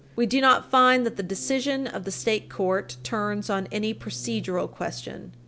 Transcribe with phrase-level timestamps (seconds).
[0.15, 4.67] We do not find that the decision of the state court turns on any procedural
[4.67, 5.35] question.